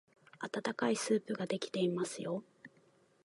[0.39, 2.43] あたたかいスープができていますよ。